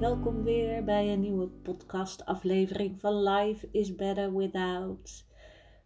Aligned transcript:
welkom 0.00 0.42
weer 0.42 0.84
bij 0.84 1.12
een 1.12 1.20
nieuwe 1.20 1.48
podcast-aflevering 1.48 3.00
van 3.00 3.22
Life 3.22 3.68
is 3.72 3.94
Better 3.94 4.36
Without. 4.36 5.26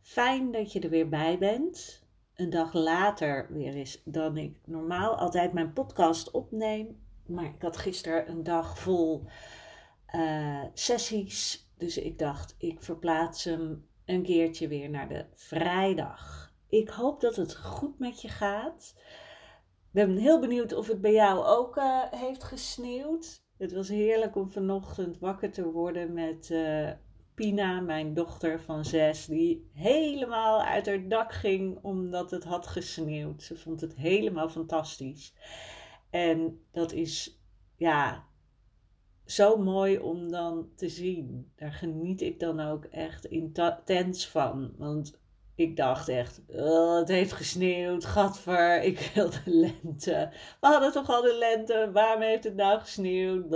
Fijn 0.00 0.52
dat 0.52 0.73
je 0.73 0.80
er 0.80 0.90
weer 0.90 1.09
bij 1.09 1.38
bent. 1.38 2.06
Een 2.34 2.50
dag 2.50 2.73
later 2.73 3.46
weer 3.50 3.77
is 3.77 4.02
dan 4.04 4.37
ik 4.37 4.56
normaal 4.64 5.16
altijd 5.16 5.52
mijn 5.52 5.73
podcast 5.73 6.30
opneem. 6.30 7.01
Maar 7.26 7.45
ik 7.45 7.62
had 7.62 7.76
gisteren 7.76 8.30
een 8.30 8.43
dag 8.43 8.79
vol 8.79 9.24
uh, 10.15 10.65
sessies. 10.74 11.71
Dus 11.78 11.99
ik 11.99 12.18
dacht, 12.18 12.54
ik 12.59 12.82
verplaats 12.82 13.45
hem 13.45 13.87
een 14.04 14.23
keertje 14.23 14.68
weer 14.68 14.90
naar 14.90 15.09
de 15.09 15.26
vrijdag. 15.34 16.52
Ik 16.68 16.88
hoop 16.88 17.21
dat 17.21 17.37
het 17.37 17.56
goed 17.56 17.99
met 17.99 18.23
je 18.23 18.28
gaat. 18.28 18.95
Ik 19.76 19.90
ben 19.90 20.16
heel 20.16 20.40
benieuwd 20.40 20.74
of 20.74 20.87
het 20.87 21.01
bij 21.01 21.12
jou 21.12 21.45
ook 21.45 21.76
uh, 21.76 22.02
heeft 22.10 22.45
gesneeuwd. 22.45 23.43
Het 23.57 23.73
was 23.73 23.88
heerlijk 23.88 24.37
om 24.37 24.51
vanochtend 24.51 25.19
wakker 25.19 25.51
te 25.51 25.71
worden 25.71 26.13
met 26.13 26.51
uh, 26.51 26.91
Pina, 27.35 27.80
mijn 27.80 28.15
dochter 28.15 28.61
van 28.61 28.85
zes, 28.85 29.27
die 29.27 29.71
helemaal 29.73 30.63
uit 30.63 30.87
haar 30.87 31.09
dak 31.09 31.33
ging 31.33 31.79
omdat 31.83 32.30
het 32.30 32.45
had 32.45 32.66
gesneeuwd. 32.66 33.43
Ze 33.43 33.57
vond 33.57 33.80
het 33.80 33.95
helemaal 33.95 34.49
fantastisch. 34.49 35.35
En 36.11 36.61
dat 36.71 36.93
is, 36.93 37.41
ja, 37.77 38.27
zo 39.24 39.57
mooi 39.57 39.99
om 39.99 40.30
dan 40.30 40.68
te 40.74 40.89
zien. 40.89 41.52
Daar 41.57 41.73
geniet 41.73 42.21
ik 42.21 42.41
dan 42.41 42.61
ook 42.61 42.85
echt 42.85 43.24
intens 43.24 44.29
van. 44.29 44.74
Want 44.77 45.21
ik 45.55 45.77
dacht 45.77 46.09
echt, 46.09 46.41
oh, 46.49 46.97
het 46.97 47.09
heeft 47.09 47.33
gesneeuwd, 47.33 48.05
gadver, 48.05 48.83
ik 48.91 49.10
wil 49.15 49.30
de 49.30 49.41
lente. 49.45 50.30
We 50.61 50.66
hadden 50.66 50.93
toch 50.93 51.09
al 51.09 51.23
de 51.23 51.37
lente, 51.38 51.91
waarom 51.93 52.23
heeft 52.23 52.45
het 52.45 52.57
nou 52.57 52.80
gesneeuwd? 52.80 53.52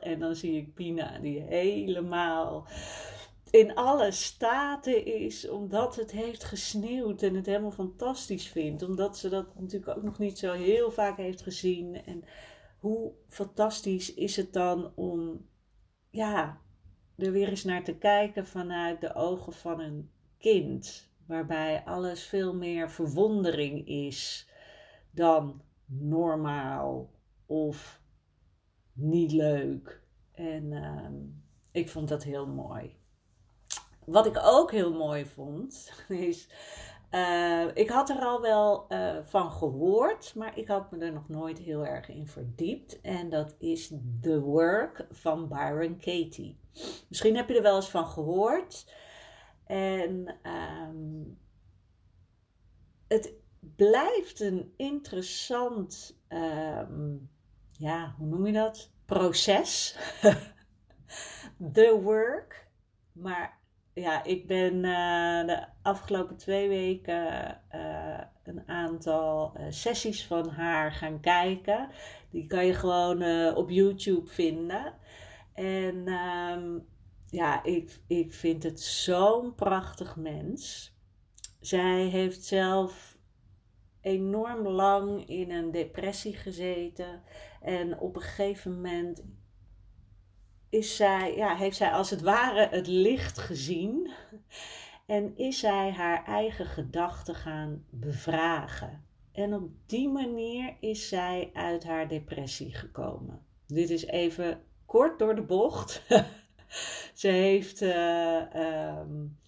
En 0.00 0.18
dan 0.18 0.34
zie 0.34 0.56
ik 0.56 0.74
Pina 0.74 1.18
die 1.18 1.40
helemaal 1.40 2.66
in 3.50 3.74
alle 3.74 4.10
staten 4.10 5.04
is, 5.04 5.48
omdat 5.48 5.96
het 5.96 6.10
heeft 6.10 6.44
gesneeuwd 6.44 7.22
en 7.22 7.34
het 7.34 7.46
helemaal 7.46 7.70
fantastisch 7.70 8.48
vindt. 8.48 8.82
Omdat 8.82 9.18
ze 9.18 9.28
dat 9.28 9.60
natuurlijk 9.60 9.96
ook 9.96 10.02
nog 10.02 10.18
niet 10.18 10.38
zo 10.38 10.52
heel 10.52 10.90
vaak 10.90 11.16
heeft 11.16 11.42
gezien. 11.42 12.04
En 12.04 12.24
hoe 12.78 13.12
fantastisch 13.28 14.14
is 14.14 14.36
het 14.36 14.52
dan 14.52 14.92
om, 14.94 15.46
ja, 16.10 16.60
er 17.16 17.32
weer 17.32 17.48
eens 17.48 17.64
naar 17.64 17.84
te 17.84 17.96
kijken 17.96 18.46
vanuit 18.46 19.00
de 19.00 19.14
ogen 19.14 19.52
van 19.52 19.80
een 19.80 20.10
kind 20.38 21.10
waarbij 21.26 21.82
alles 21.84 22.26
veel 22.26 22.54
meer 22.54 22.90
verwondering 22.90 23.86
is 23.88 24.50
dan 25.10 25.62
normaal 25.86 27.10
of 27.46 28.00
niet 28.92 29.32
leuk. 29.32 30.02
En 30.32 30.72
uh, 30.72 31.10
ik 31.72 31.90
vond 31.90 32.08
dat 32.08 32.22
heel 32.22 32.46
mooi. 32.46 32.96
Wat 34.04 34.26
ik 34.26 34.38
ook 34.42 34.70
heel 34.70 34.92
mooi 34.92 35.26
vond, 35.26 35.92
is. 36.08 36.48
Uh, 37.10 37.64
ik 37.74 37.88
had 37.88 38.10
er 38.10 38.18
al 38.18 38.40
wel 38.40 38.86
uh, 38.88 39.16
van 39.22 39.50
gehoord, 39.50 40.34
maar 40.34 40.58
ik 40.58 40.68
had 40.68 40.90
me 40.90 40.98
er 40.98 41.12
nog 41.12 41.28
nooit 41.28 41.58
heel 41.58 41.86
erg 41.86 42.08
in 42.08 42.26
verdiept. 42.26 43.00
En 43.00 43.30
dat 43.30 43.54
is 43.58 43.92
The 44.20 44.40
Work 44.40 45.06
van 45.10 45.48
Byron 45.48 45.96
Katie. 45.96 46.58
Misschien 47.08 47.36
heb 47.36 47.48
je 47.48 47.56
er 47.56 47.62
wel 47.62 47.76
eens 47.76 47.90
van 47.90 48.06
gehoord. 48.06 48.92
En 49.66 50.38
um, 50.42 51.38
het 53.08 53.32
blijft 53.76 54.40
een 54.40 54.72
interessant, 54.76 56.20
um, 56.28 57.30
ja, 57.72 58.14
hoe 58.18 58.26
noem 58.26 58.46
je 58.46 58.52
dat? 58.52 58.90
Proces. 59.04 59.96
The 61.72 62.00
work. 62.02 62.68
Maar 63.12 63.58
ja, 63.94 64.24
ik 64.24 64.46
ben 64.46 64.74
uh, 64.74 65.46
de 65.46 65.66
afgelopen 65.82 66.36
twee 66.36 66.68
weken 66.68 67.60
uh, 67.74 68.20
een 68.44 68.68
aantal 68.68 69.52
uh, 69.56 69.66
sessies 69.68 70.26
van 70.26 70.48
haar 70.48 70.92
gaan 70.92 71.20
kijken. 71.20 71.88
Die 72.30 72.46
kan 72.46 72.66
je 72.66 72.74
gewoon 72.74 73.54
op 73.54 73.70
YouTube 73.70 74.30
vinden. 74.30 74.94
En 75.54 76.08
um, 76.08 76.86
ja, 77.30 77.64
ik, 77.64 78.00
ik 78.06 78.34
vind 78.34 78.62
het 78.62 78.80
zo'n 78.80 79.54
prachtig 79.54 80.16
mens. 80.16 80.94
Zij 81.60 82.04
heeft 82.04 82.44
zelf 82.44 83.18
enorm 84.00 84.68
lang 84.68 85.28
in 85.28 85.50
een 85.50 85.70
depressie 85.70 86.36
gezeten. 86.36 87.22
En 87.60 87.98
op 87.98 88.16
een 88.16 88.22
gegeven 88.22 88.74
moment 88.74 89.22
is 90.68 90.96
zij, 90.96 91.36
ja, 91.36 91.56
heeft 91.56 91.76
zij 91.76 91.90
als 91.90 92.10
het 92.10 92.20
ware 92.20 92.68
het 92.70 92.86
licht 92.86 93.38
gezien. 93.38 94.10
En 95.06 95.36
is 95.36 95.58
zij 95.58 95.90
haar 95.90 96.24
eigen 96.24 96.66
gedachten 96.66 97.34
gaan 97.34 97.84
bevragen. 97.90 99.04
En 99.32 99.54
op 99.54 99.70
die 99.86 100.08
manier 100.08 100.76
is 100.80 101.08
zij 101.08 101.50
uit 101.52 101.84
haar 101.84 102.08
depressie 102.08 102.74
gekomen. 102.74 103.46
Dit 103.66 103.90
is 103.90 104.06
even 104.06 104.62
kort 104.86 105.18
door 105.18 105.34
de 105.34 105.42
bocht. 105.42 106.02
Ze 107.14 107.28
heeft 107.28 107.82
uh, 107.82 108.42
um, 108.98 109.38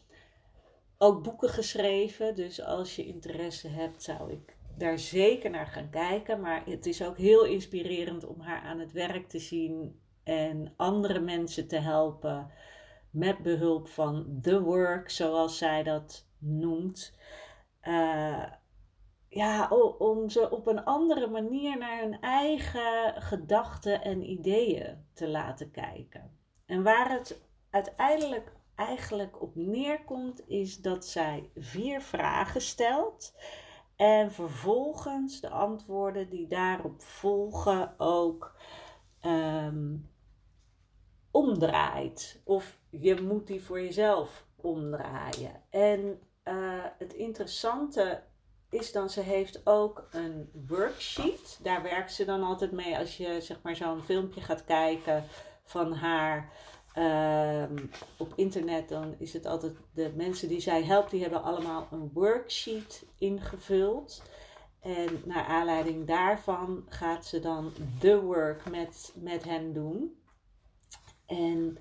ook 0.98 1.22
boeken 1.22 1.48
geschreven. 1.48 2.34
Dus 2.34 2.62
als 2.62 2.96
je 2.96 3.06
interesse 3.06 3.68
hebt, 3.68 4.02
zou 4.02 4.32
ik 4.32 4.56
daar 4.76 4.98
zeker 4.98 5.50
naar 5.50 5.66
gaan 5.66 5.90
kijken. 5.90 6.40
Maar 6.40 6.62
het 6.66 6.86
is 6.86 7.02
ook 7.02 7.18
heel 7.18 7.44
inspirerend 7.44 8.26
om 8.26 8.40
haar 8.40 8.60
aan 8.62 8.78
het 8.78 8.92
werk 8.92 9.28
te 9.28 9.38
zien 9.38 10.00
en 10.24 10.72
andere 10.76 11.20
mensen 11.20 11.68
te 11.68 11.78
helpen 11.78 12.50
met 13.10 13.38
behulp 13.38 13.88
van 13.88 14.38
The 14.42 14.62
Work, 14.62 15.10
zoals 15.10 15.58
zij 15.58 15.82
dat 15.82 16.26
noemt. 16.38 17.16
Uh, 17.82 18.44
ja, 19.28 19.68
om 19.98 20.28
ze 20.28 20.50
op 20.50 20.66
een 20.66 20.84
andere 20.84 21.26
manier 21.26 21.78
naar 21.78 22.00
hun 22.00 22.20
eigen 22.20 23.22
gedachten 23.22 24.02
en 24.02 24.30
ideeën 24.30 25.06
te 25.12 25.28
laten 25.28 25.70
kijken. 25.70 26.37
En 26.68 26.82
waar 26.82 27.10
het 27.10 27.40
uiteindelijk 27.70 28.52
eigenlijk 28.74 29.42
op 29.42 29.54
neerkomt, 29.54 30.48
is 30.48 30.80
dat 30.80 31.06
zij 31.06 31.50
vier 31.56 32.00
vragen 32.00 32.60
stelt. 32.60 33.34
En 33.96 34.32
vervolgens 34.32 35.40
de 35.40 35.48
antwoorden 35.48 36.30
die 36.30 36.46
daarop 36.46 37.02
volgen 37.02 37.94
ook 37.98 38.56
um, 39.22 40.10
omdraait. 41.30 42.40
Of 42.44 42.78
je 42.90 43.22
moet 43.22 43.46
die 43.46 43.64
voor 43.64 43.80
jezelf 43.80 44.46
omdraaien. 44.56 45.62
En 45.70 46.20
uh, 46.44 46.84
het 46.98 47.12
interessante 47.14 48.22
is 48.70 48.92
dan, 48.92 49.10
ze 49.10 49.20
heeft 49.20 49.66
ook 49.66 50.08
een 50.10 50.50
worksheet. 50.66 51.58
Daar 51.62 51.82
werkt 51.82 52.12
ze 52.12 52.24
dan 52.24 52.42
altijd 52.42 52.72
mee 52.72 52.98
als 52.98 53.16
je 53.16 53.40
zeg 53.40 53.62
maar 53.62 53.76
zo'n 53.76 54.02
filmpje 54.02 54.40
gaat 54.40 54.64
kijken 54.64 55.24
van 55.68 55.92
haar 55.92 56.52
um, 56.96 57.90
op 58.16 58.32
internet, 58.36 58.88
dan 58.88 59.14
is 59.18 59.32
het 59.32 59.46
altijd 59.46 59.76
de 59.94 60.12
mensen 60.16 60.48
die 60.48 60.60
zij 60.60 60.84
helpt, 60.84 61.10
die 61.10 61.20
hebben 61.20 61.42
allemaal 61.42 61.88
een 61.90 62.10
worksheet 62.12 63.06
ingevuld. 63.18 64.22
En 64.80 65.22
naar 65.24 65.44
aanleiding 65.44 66.06
daarvan 66.06 66.84
gaat 66.88 67.26
ze 67.26 67.40
dan 67.40 67.72
de 68.00 68.20
work 68.20 68.70
met, 68.70 69.12
met 69.14 69.44
hen 69.44 69.72
doen. 69.72 70.22
En 71.26 71.78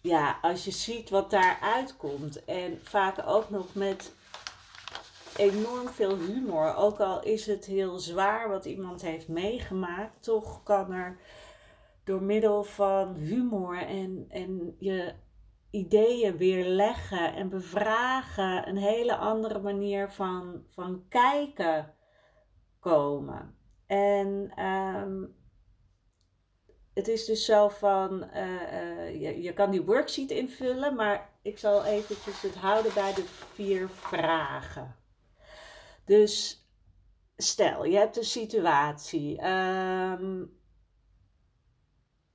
ja, 0.00 0.38
als 0.42 0.64
je 0.64 0.70
ziet 0.70 1.10
wat 1.10 1.30
daar 1.30 1.58
uitkomt 1.60 2.44
en 2.44 2.80
vaak 2.82 3.26
ook 3.26 3.50
nog 3.50 3.74
met 3.74 4.14
enorm 5.36 5.88
veel 5.88 6.16
humor. 6.16 6.74
Ook 6.74 7.00
al 7.00 7.22
is 7.22 7.46
het 7.46 7.64
heel 7.64 7.98
zwaar 7.98 8.48
wat 8.48 8.64
iemand 8.64 9.02
heeft 9.02 9.28
meegemaakt, 9.28 10.22
toch 10.22 10.62
kan 10.62 10.92
er 10.92 11.18
door 12.04 12.22
middel 12.22 12.64
van 12.64 13.14
humor 13.14 13.78
en, 13.78 14.26
en 14.28 14.76
je 14.78 15.14
ideeën 15.70 16.36
weerleggen 16.36 17.34
en 17.34 17.48
bevragen 17.48 18.68
een 18.68 18.76
hele 18.76 19.16
andere 19.16 19.58
manier 19.58 20.10
van, 20.10 20.62
van 20.68 21.04
kijken 21.08 21.94
komen. 22.80 23.56
En 23.86 24.52
ehm, 24.54 25.24
het 26.94 27.08
is 27.08 27.24
dus 27.24 27.44
zo 27.44 27.68
van, 27.68 28.30
eh, 28.30 28.80
eh, 28.80 29.20
je, 29.20 29.42
je 29.42 29.52
kan 29.52 29.70
die 29.70 29.82
worksheet 29.82 30.30
invullen, 30.30 30.94
maar 30.94 31.30
ik 31.42 31.58
zal 31.58 31.84
eventjes 31.84 32.42
het 32.42 32.54
houden 32.54 32.94
bij 32.94 33.14
de 33.14 33.24
vier 33.54 33.88
vragen. 33.88 34.96
Dus 36.06 36.66
stel, 37.36 37.84
je 37.84 37.96
hebt 37.96 38.16
een 38.16 38.24
situatie. 38.24 39.38
Ehm, 39.38 40.44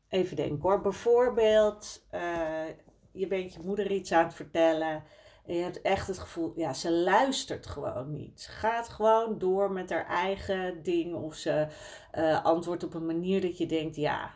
even 0.10 0.36
denken 0.36 0.62
hoor. 0.62 0.82
Bijvoorbeeld, 0.82 2.06
uh, 2.12 2.68
je 3.12 3.28
bent 3.28 3.54
je 3.54 3.60
moeder 3.64 3.92
iets 3.92 4.12
aan 4.12 4.24
het 4.24 4.34
vertellen. 4.34 5.04
En 5.46 5.56
je 5.56 5.64
hebt 5.64 5.82
echt 5.82 6.08
het 6.08 6.20
gevoel, 6.20 6.54
ja, 6.56 6.74
ze 6.74 6.92
luistert 6.92 7.68
gewoon 7.68 8.12
niet. 8.12 8.42
Ze 8.42 8.52
gaat 8.52 8.90
gewoon 8.90 9.38
door 9.38 9.72
met 9.72 9.90
haar 9.90 10.08
eigen 10.08 10.84
ding. 10.84 11.16
Of 11.16 11.36
ze 11.36 11.68
uh, 12.14 12.46
antwoordt 12.46 12.84
op 12.84 12.94
een 12.94 13.06
manier 13.06 13.42
dat 13.42 13.58
je 13.58 13.66
denkt, 13.66 13.96
ja, 13.96 14.36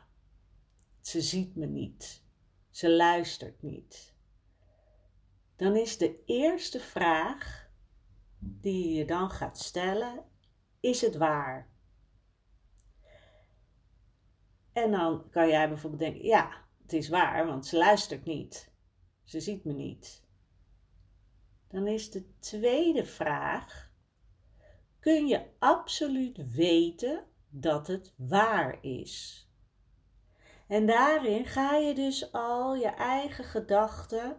ze 1.02 1.22
ziet 1.22 1.56
me 1.56 1.66
niet. 1.66 2.24
Ze 2.70 2.92
luistert 2.92 3.62
niet. 3.62 4.14
Dan 5.56 5.76
is 5.76 5.98
de 5.98 6.24
eerste 6.26 6.80
vraag 6.80 7.65
die 8.40 8.94
je 8.94 9.06
dan 9.06 9.30
gaat 9.30 9.60
stellen, 9.60 10.24
is 10.80 11.02
het 11.02 11.16
waar? 11.16 11.70
En 14.74 14.92
dan 14.92 15.30
kan 15.30 15.48
jij 15.48 15.68
bijvoorbeeld 15.68 16.02
denken, 16.02 16.24
ja, 16.24 16.66
het 16.82 16.94
is 16.94 17.10
waar, 17.10 17.46
want 17.46 17.66
ze 17.66 17.78
luistert 17.78 18.26
niet. 18.26 18.72
Ze 19.24 19.40
ziet 19.40 19.64
me 19.64 19.74
niet. 19.74 20.24
Dan 21.68 21.88
is 21.88 22.12
de 22.12 22.38
tweede 22.40 23.06
vraag, 23.06 23.92
kun 25.00 25.28
je 25.28 25.46
absoluut 25.60 26.52
weten 26.52 27.26
dat 27.50 27.88
het 27.88 28.14
waar 28.18 28.84
is? 28.84 29.44
En 30.68 30.86
daarin 30.86 31.46
ga 31.46 31.76
je 31.76 31.94
dus 31.94 32.31
al 32.31 32.76
je 32.76 32.90
eigen 32.90 33.44
gedachten 33.44 34.38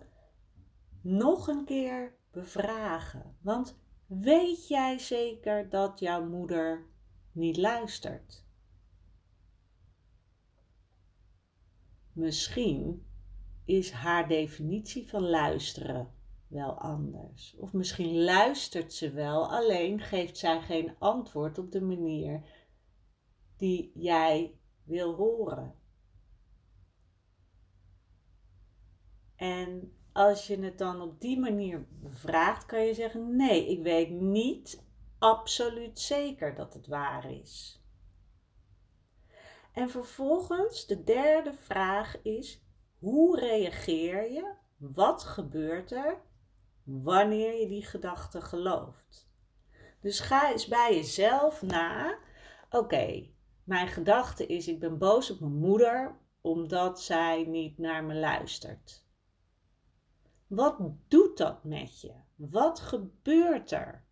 nog 1.03 1.49
een 1.49 1.65
keer 1.65 2.17
bevragen. 2.31 3.37
Want 3.41 3.79
weet 4.07 4.69
jij 4.69 4.99
zeker 4.99 5.69
dat 5.69 5.99
jouw 5.99 6.29
moeder 6.29 6.87
niet 7.33 7.57
luistert? 7.57 8.45
Misschien 12.13 13.07
is 13.65 13.91
haar 13.91 14.29
definitie 14.29 15.09
van 15.09 15.23
luisteren 15.23 16.15
wel 16.49 16.79
anders. 16.79 17.57
Of 17.59 17.73
misschien 17.73 18.25
luistert 18.25 18.93
ze 18.93 19.11
wel, 19.11 19.51
alleen 19.51 20.01
geeft 20.01 20.39
zij 20.39 20.61
geen 20.61 20.99
antwoord 20.99 21.59
op 21.59 21.73
de 21.73 21.81
manier 21.81 22.43
die 23.57 23.91
jij 23.95 24.59
wil 24.83 25.15
horen. 25.15 25.75
En 29.37 29.96
als 30.17 30.47
je 30.47 30.59
het 30.59 30.79
dan 30.79 31.01
op 31.01 31.21
die 31.21 31.39
manier 31.39 31.87
vraagt, 32.05 32.67
kan 32.67 32.81
je 32.81 32.95
zeggen: 32.95 33.37
nee, 33.37 33.71
ik 33.71 33.83
weet 33.83 34.11
niet 34.11 34.85
absoluut 35.19 35.99
zeker 35.99 36.55
dat 36.55 36.75
het 36.75 36.87
waar 36.87 37.31
is. 37.31 37.83
En 39.73 39.91
vervolgens, 39.91 40.87
de 40.87 41.05
derde 41.05 41.55
vraag 41.55 42.23
is: 42.23 42.63
hoe 42.99 43.41
reageer 43.41 44.33
je? 44.33 44.55
Wat 44.77 45.23
gebeurt 45.23 45.93
er 45.93 46.21
wanneer 46.85 47.61
je 47.61 47.67
die 47.67 47.85
gedachte 47.85 48.41
gelooft? 48.41 49.31
Dus 50.01 50.21
ga 50.21 50.53
eens 50.53 50.67
bij 50.67 50.95
jezelf 50.95 51.63
na: 51.63 52.19
oké, 52.71 53.29
mijn 53.65 53.89
gedachte 53.89 54.47
is: 54.47 54.69
ik 54.69 54.79
ben 54.81 54.99
boos 54.99 55.31
op 55.31 55.41
mijn 55.41 55.59
moeder 55.59 56.19
omdat 56.41 57.03
zij 57.03 57.45
niet 57.45 57.79
naar 57.79 58.05
me 58.05 58.15
luistert. 58.15 59.06
Wat 60.47 60.79
doet 61.09 61.37
dat 61.37 61.65
met 61.65 62.01
je? 62.01 62.13
Wat 62.37 62.81
gebeurt 62.81 63.71
er? 63.71 64.05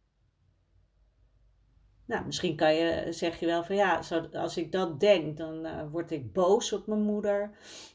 Nou, 2.07 2.27
misschien 2.27 2.57
kan 2.57 2.75
je, 2.75 3.13
zeg 3.13 3.41
je 3.41 3.47
wel 3.47 3.65
van 3.65 3.77
ja, 3.77 4.01
als 4.33 4.57
ik 4.57 4.73
dat 4.73 5.01
denk, 5.01 5.37
dan 5.37 5.67
uh, 5.67 5.91
word 5.91 6.11
ik 6.11 6.33
boos 6.33 6.73
op 6.73 6.87
mijn 6.87 7.03
moeder. 7.03 7.51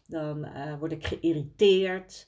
Dan 0.07 0.45
uh, 0.45 0.80
word 0.80 0.91
ik 0.91 1.06
geïrriteerd. 1.06 2.27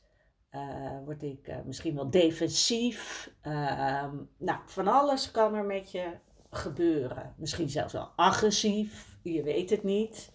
Uh, 0.51 1.03
word 1.05 1.23
ik 1.23 1.63
misschien 1.65 1.95
wel 1.95 2.09
defensief. 2.09 3.31
Ehm, 3.41 4.15
nou, 4.37 4.59
van 4.65 4.87
alles 4.87 5.31
kan 5.31 5.55
er 5.55 5.65
met 5.65 5.91
je 5.91 6.17
gebeuren. 6.49 7.35
Misschien 7.37 7.69
zelfs 7.69 7.93
wel 7.93 8.11
agressief. 8.15 9.17
Je 9.23 9.43
weet 9.43 9.69
het 9.69 9.83
niet. 9.83 10.31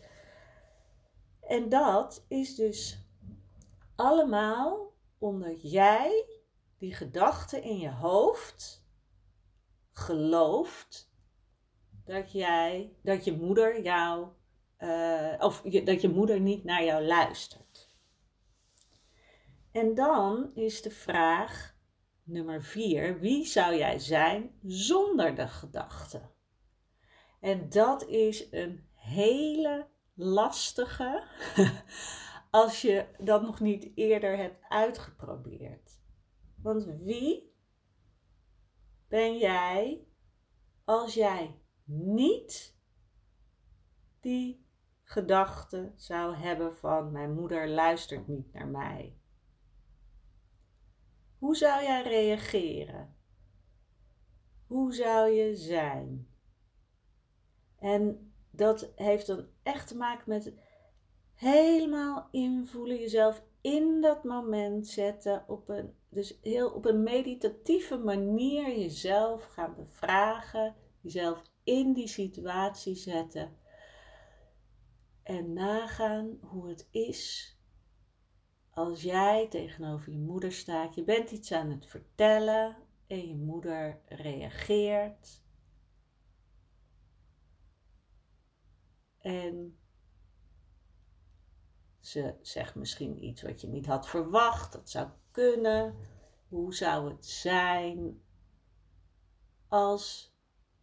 En 1.41 1.69
dat 1.69 2.25
is 2.29 2.55
dus 2.55 3.05
allemaal 3.97 4.93
omdat 5.19 5.71
jij 5.71 6.25
die 6.79 6.95
gedachte 6.95 7.61
in 7.61 7.79
je 7.79 7.91
hoofd 7.91 8.85
gelooft 9.93 11.11
dat 12.05 12.33
jij, 12.33 12.97
dat 13.03 13.25
je 13.25 13.37
moeder 13.37 13.83
jou, 13.83 14.29
uh, 14.79 15.35
of 15.39 15.63
dat 15.63 16.01
je 16.01 16.09
moeder 16.09 16.41
niet 16.41 16.65
naar 16.65 16.85
jou 16.85 17.05
luistert. 17.05 17.95
En 19.73 19.95
dan 19.95 20.51
is 20.55 20.83
de 20.83 20.91
vraag 20.91 21.77
nummer 22.23 22.63
vier: 22.63 23.21
wie 23.21 23.45
zou 23.45 23.77
jij 23.77 23.99
zijn 23.99 24.59
zonder 24.63 25.35
de 25.35 25.49
gedachte? 25.49 26.21
En 27.41 27.69
dat 27.69 28.07
is 28.07 28.47
een 28.51 28.89
hele 28.95 29.87
lastige, 30.15 31.25
als 32.51 32.83
je 32.83 33.07
dat 33.19 33.43
nog 33.43 33.61
niet 33.61 33.91
eerder 33.95 34.37
hebt 34.37 34.65
uitgeprobeerd. 34.69 36.01
Want 36.63 36.85
wie 36.85 37.55
ben 39.09 39.39
jij 39.39 40.07
als 40.85 41.15
jij 41.15 41.61
niet 41.85 42.79
die 44.21 44.67
gedachte 45.03 45.93
zou 45.97 46.35
hebben 46.35 46.77
van 46.77 47.13
mijn 47.13 47.35
moeder 47.35 47.69
luistert 47.69 48.29
niet 48.29 48.53
naar 48.53 48.69
mij? 48.69 49.19
Hoe 51.39 51.57
zou 51.57 51.83
jij 51.83 52.03
reageren? 52.03 53.17
Hoe 54.67 54.95
zou 54.95 55.31
je 55.31 55.57
zijn? 55.57 56.29
En 57.79 58.33
dat 58.51 58.93
heeft 58.95 59.27
dan 59.27 59.47
echt 59.63 59.89
te 59.89 59.97
maken 59.97 60.29
met 60.29 60.55
helemaal 61.37 62.29
invoelen, 62.31 62.99
jezelf 62.99 63.43
in 63.61 64.01
dat 64.01 64.25
moment 64.25 64.87
zetten, 64.87 65.45
op 65.49 65.69
een, 65.69 65.95
dus 66.09 66.39
heel 66.43 66.71
op 66.71 66.85
een 66.85 67.03
meditatieve 67.03 67.97
manier 67.97 68.79
jezelf 68.79 69.45
gaan 69.45 69.75
bevragen, 69.77 70.75
jezelf 71.01 71.43
in 71.65 71.93
die 71.93 72.09
situatie 72.09 72.95
zetten 72.95 73.57
en 75.23 75.53
nagaan 75.53 76.39
hoe 76.41 76.69
het 76.69 76.89
is 76.91 77.55
als 78.71 79.03
jij 79.03 79.49
tegenover 79.49 80.13
je 80.13 80.19
moeder 80.19 80.53
staat. 80.53 80.95
Je 80.95 81.05
bent 81.05 81.31
iets 81.31 81.53
aan 81.53 81.71
het 81.71 81.87
vertellen 81.87 82.77
en 83.07 83.29
je 83.29 83.35
moeder 83.35 84.01
reageert. 84.07 85.43
En 89.19 89.79
ze 92.07 92.35
zegt 92.41 92.75
misschien 92.75 93.25
iets 93.25 93.43
wat 93.43 93.61
je 93.61 93.67
niet 93.67 93.87
had 93.87 94.09
verwacht. 94.09 94.73
Dat 94.73 94.91
zou 94.91 95.09
kunnen. 95.31 95.97
Hoe 96.49 96.75
zou 96.75 97.09
het 97.09 97.27
zijn 97.27 98.23
als 99.69 100.35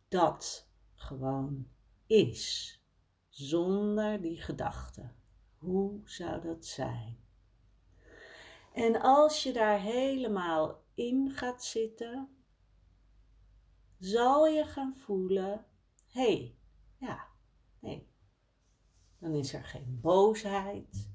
dat 0.08 0.70
gewoon 0.94 1.68
is? 2.06 2.78
Zonder 3.30 4.22
die 4.22 4.42
gedachte. 4.42 5.12
Hoe 5.58 6.02
zou 6.04 6.42
dat 6.42 6.66
zijn? 6.66 7.18
En 8.74 9.02
als 9.02 9.44
je 9.44 9.54
daar 9.54 9.80
helemaal 9.80 10.84
in 10.94 11.32
gaat 11.32 11.64
zitten, 11.64 12.46
zal 14.00 14.48
je 14.48 14.66
gaan 14.66 14.96
voelen: 14.96 15.66
hé, 16.08 16.22
hey, 16.22 16.58
ja, 16.98 17.28
nee. 17.80 18.12
Dan 19.20 19.34
is 19.34 19.54
er 19.54 19.64
geen 19.64 20.00
boosheid, 20.02 21.13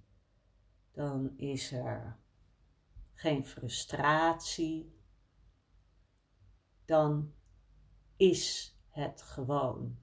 dan 0.99 1.33
is 1.37 1.73
er 1.73 2.19
geen 3.14 3.45
frustratie, 3.45 5.00
dan 6.85 7.33
is 8.17 8.76
het 8.88 9.23
gewoon. 9.23 9.99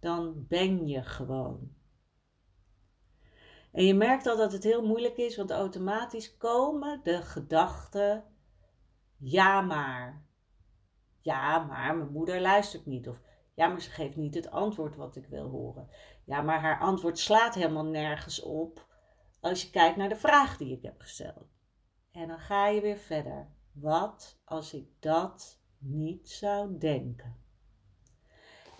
Dan 0.00 0.46
ben 0.46 0.86
je 0.86 1.02
gewoon. 1.02 1.74
En 3.72 3.84
je 3.84 3.94
merkt 3.94 4.26
al 4.26 4.36
dat 4.36 4.52
het 4.52 4.64
heel 4.64 4.86
moeilijk 4.86 5.16
is, 5.16 5.36
want 5.36 5.50
automatisch 5.50 6.36
komen 6.36 7.00
de 7.02 7.22
gedachten: 7.22 8.24
ja, 9.16 9.60
maar. 9.60 10.24
Ja, 11.20 11.58
maar 11.58 11.96
mijn 11.96 12.12
moeder 12.12 12.40
luistert 12.40 12.86
niet. 12.86 13.08
Of 13.08 13.22
ja, 13.54 13.68
maar 13.68 13.80
ze 13.80 13.90
geeft 13.90 14.16
niet 14.16 14.34
het 14.34 14.50
antwoord 14.50 14.96
wat 14.96 15.16
ik 15.16 15.26
wil 15.26 15.48
horen. 15.48 15.88
Ja, 16.24 16.42
maar 16.42 16.60
haar 16.60 16.80
antwoord 16.80 17.18
slaat 17.18 17.54
helemaal 17.54 17.84
nergens 17.86 18.42
op 18.42 18.88
als 19.40 19.62
je 19.62 19.70
kijkt 19.70 19.96
naar 19.96 20.08
de 20.08 20.16
vraag 20.16 20.56
die 20.56 20.76
ik 20.76 20.82
heb 20.82 21.00
gesteld. 21.00 21.48
En 22.12 22.28
dan 22.28 22.38
ga 22.38 22.68
je 22.68 22.80
weer 22.80 22.98
verder. 22.98 23.48
Wat 23.72 24.40
als 24.44 24.74
ik 24.74 24.88
dat 24.98 25.60
niet 25.78 26.30
zou 26.30 26.78
denken? 26.78 27.36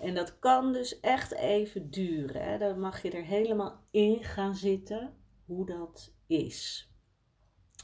En 0.00 0.14
dat 0.14 0.38
kan 0.38 0.72
dus 0.72 1.00
echt 1.00 1.32
even 1.32 1.90
duren. 1.90 2.42
Hè? 2.42 2.58
Dan 2.58 2.80
mag 2.80 3.02
je 3.02 3.10
er 3.10 3.24
helemaal 3.24 3.86
in 3.90 4.24
gaan 4.24 4.54
zitten 4.54 5.16
hoe 5.44 5.66
dat 5.66 6.14
is. 6.26 6.90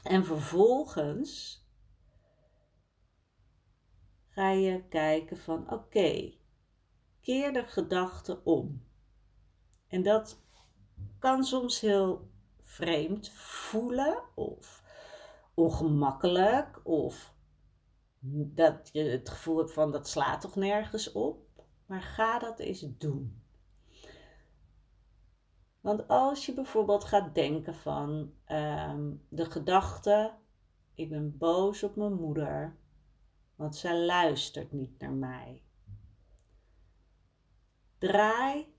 En 0.03 0.25
vervolgens 0.25 1.61
ga 4.27 4.51
je 4.51 4.87
kijken 4.87 5.37
van 5.37 5.71
oké, 5.71 6.33
keer 7.21 7.53
de 7.53 7.63
gedachte 7.65 8.43
om. 8.43 8.85
En 9.87 10.03
dat 10.03 10.41
kan 11.19 11.43
soms 11.43 11.79
heel 11.79 12.29
vreemd 12.77 13.29
voelen 13.29 14.23
of 14.35 14.83
ongemakkelijk 15.53 16.81
of 16.83 17.33
dat 18.29 18.89
je 18.91 19.03
het 19.03 19.29
gevoel 19.29 19.57
hebt 19.57 19.73
van 19.73 19.91
dat 19.91 20.07
slaat 20.07 20.41
toch 20.41 20.55
nergens 20.55 21.11
op. 21.11 21.45
Maar 21.85 22.01
ga 22.01 22.39
dat 22.39 22.59
eens 22.59 22.85
doen. 22.97 23.41
Want 25.81 26.07
als 26.07 26.45
je 26.45 26.53
bijvoorbeeld 26.53 27.03
gaat 27.03 27.35
denken 27.35 27.75
van 27.75 28.33
ehm, 28.45 29.13
de 29.29 29.45
gedachte, 29.51 30.33
ik 30.93 31.09
ben 31.09 31.37
boos 31.37 31.83
op 31.83 31.95
mijn 31.95 32.13
moeder, 32.13 32.77
want 33.55 33.75
zij 33.75 33.99
luistert 33.99 34.71
niet 34.71 34.99
naar 34.99 35.13
mij. 35.13 35.63
Draai 37.97 38.75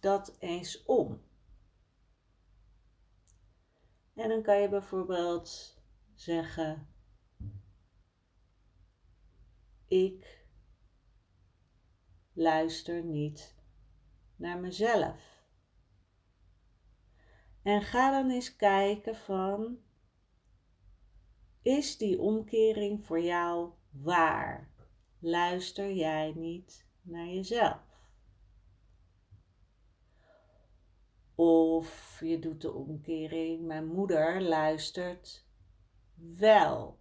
dat 0.00 0.36
eens 0.38 0.84
om. 0.84 1.26
En 4.18 4.28
dan 4.28 4.42
kan 4.42 4.60
je 4.60 4.68
bijvoorbeeld 4.68 5.78
zeggen: 6.14 6.88
Ik 9.86 10.46
luister 12.32 13.04
niet 13.04 13.56
naar 14.36 14.58
mezelf. 14.58 15.46
En 17.62 17.82
ga 17.82 18.10
dan 18.10 18.30
eens 18.30 18.56
kijken 18.56 19.16
van, 19.16 19.78
is 21.62 21.96
die 21.96 22.20
omkering 22.20 23.04
voor 23.04 23.20
jou 23.20 23.72
waar? 23.90 24.70
Luister 25.18 25.92
jij 25.92 26.32
niet 26.36 26.86
naar 27.02 27.26
jezelf? 27.26 27.87
Of 31.40 32.18
je 32.24 32.38
doet 32.38 32.60
de 32.60 32.72
omkering, 32.72 33.66
mijn 33.66 33.86
moeder 33.86 34.42
luistert 34.42 35.46
wel 36.14 36.98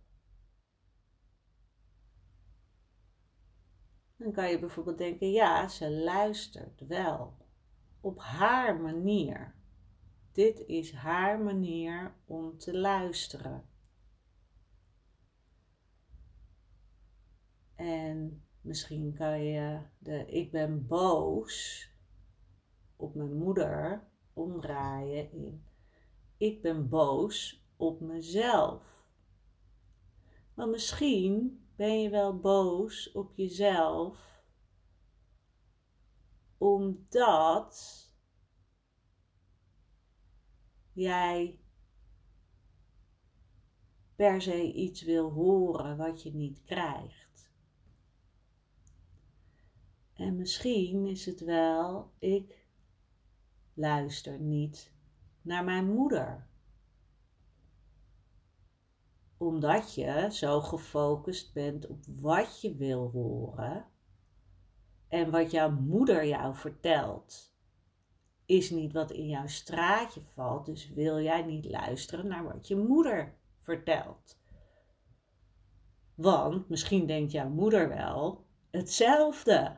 Dan 4.18 4.32
kan 4.32 4.50
je 4.50 4.60
bijvoorbeeld 4.60 4.98
denken, 4.98 5.32
ja, 5.32 5.68
ze 5.68 5.92
luistert 5.92 6.88
wel. 6.88 7.38
Op 8.02 8.20
haar 8.20 8.82
manier. 8.82 9.56
Dit 10.32 10.60
is 10.60 10.92
haar 10.92 11.40
manier 11.40 12.16
om 12.26 12.58
te 12.58 12.78
luisteren. 12.78 13.70
En 17.76 18.46
misschien 18.62 19.14
kan 19.14 19.44
je 19.44 19.82
de 19.98 20.26
ik 20.26 20.52
ben 20.52 20.88
boos 20.88 21.90
op 22.96 23.16
mijn 23.16 23.38
moeder 23.38 24.08
omdraaien 24.38 25.32
in 25.32 25.66
ik 26.38 26.62
ben 26.62 26.90
boos 26.90 27.66
op 27.76 28.00
mezelf. 28.02 29.12
Maar 30.54 30.68
misschien 30.68 31.62
ben 31.76 32.02
je 32.02 32.10
wel 32.10 32.40
boos 32.40 33.12
op 33.12 33.34
jezelf 33.36 34.46
omdat 36.58 38.06
jij 40.94 41.60
per 44.16 44.42
se 44.42 44.74
iets 44.74 45.02
wil 45.02 45.32
horen 45.32 45.98
wat 45.98 46.24
je 46.24 46.34
niet 46.34 46.64
krijgt. 46.64 47.52
En 50.14 50.36
misschien 50.36 51.06
is 51.06 51.26
het 51.26 51.40
wel, 51.40 52.12
ik 52.20 52.57
luister 53.78 54.40
niet 54.40 54.92
naar 55.42 55.64
mijn 55.64 55.94
moeder 55.94 56.48
omdat 59.38 59.94
je 59.94 60.28
zo 60.32 60.62
gefocust 60.62 61.54
bent 61.54 61.88
op 61.88 62.06
wat 62.20 62.62
je 62.62 62.76
wil 62.76 63.10
horen 63.12 63.86
en 65.08 65.32
wat 65.32 65.52
jouw 65.52 65.70
moeder 65.72 66.26
jou 66.26 66.56
vertelt, 66.56 67.56
is 68.46 68.70
niet 68.70 68.94
wat 68.94 69.12
in 69.12 69.28
jouw 69.28 69.48
straatje 69.48 70.22
valt. 70.22 70.66
Dus 70.66 70.90
wil 70.90 71.22
jij 71.22 71.44
niet 71.44 71.66
luisteren 71.66 72.28
naar 72.28 72.44
wat 72.44 72.68
je 72.68 72.76
moeder 72.76 73.38
vertelt. 73.60 74.40
Want 76.16 76.70
misschien 76.70 77.06
denkt 77.06 77.32
jouw 77.32 77.50
moeder 77.50 77.90
wel 77.90 78.46
hetzelfde. 78.72 79.78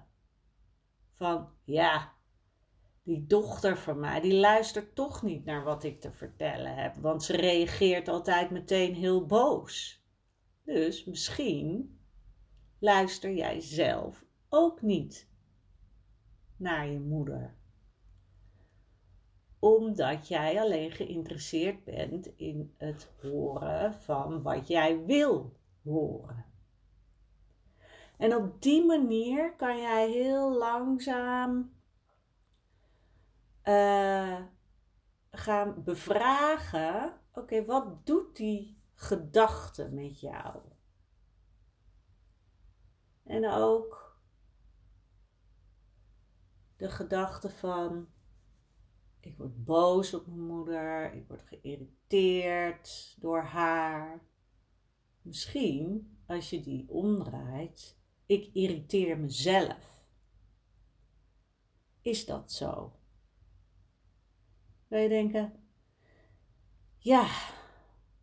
Van 1.10 1.50
ja, 1.64 2.14
die 3.10 3.26
dochter 3.28 3.78
van 3.78 4.00
mij, 4.00 4.22
die 4.22 4.34
luistert 4.34 4.96
toch 4.96 5.24
niet 5.24 5.46
naar 5.46 5.64
wat 5.64 5.84
ik 5.84 6.02
te 6.02 6.12
vertellen 6.12 6.76
heb, 6.76 6.96
want 6.96 7.24
ze 7.24 7.36
reageert 7.36 8.08
altijd 8.08 8.50
meteen 8.50 8.96
heel 8.96 9.26
boos. 9.26 10.04
Dus 10.64 11.06
misschien 11.06 11.98
luister 12.80 13.34
jij 13.34 13.62
zelf 13.62 14.26
ook 14.50 14.82
niet 14.82 15.28
naar 16.58 16.88
je 16.88 17.00
moeder. 17.00 17.56
Omdat 19.60 20.28
jij 20.28 20.62
alleen 20.62 20.92
geïnteresseerd 20.92 21.84
bent 21.84 22.30
in 22.36 22.74
het 22.78 23.10
horen 23.22 23.94
van 23.94 24.42
wat 24.42 24.68
jij 24.68 25.06
wil 25.06 25.54
horen. 25.84 26.46
En 28.18 28.36
op 28.36 28.62
die 28.62 28.86
manier 28.86 29.56
kan 29.56 29.78
jij 29.78 30.10
heel 30.10 30.58
langzaam 30.58 31.78
uh, 33.70 34.42
gaan 35.32 35.84
bevragen: 35.84 37.22
oké, 37.32 37.66
wat 37.66 38.06
doet 38.06 38.36
die 38.36 38.84
gedachte 38.94 39.90
met 39.90 40.20
jou? 40.20 40.62
En 43.24 43.50
ook 43.50 44.18
de 46.78 46.90
gedachte 46.90 47.50
van: 47.50 48.08
ik 49.20 49.38
word 49.38 49.66
boos 49.66 50.14
op 50.14 50.28
mijn 50.28 50.46
moeder, 50.48 51.14
ik 51.14 51.28
word 51.28 51.42
geïrriteerd 51.42 53.16
door 53.20 53.42
haar. 53.42 54.28
Misschien 55.22 56.18
als 56.28 56.50
je 56.50 56.62
die 56.62 56.90
omdraait, 56.90 57.98
ik 58.26 58.50
irriteer 58.54 59.18
mezelf. 59.20 60.08
Is 62.02 62.26
dat 62.26 62.52
zo? 62.52 62.99
Wij 64.90 65.08
denken, 65.08 65.54
ja, 66.98 67.28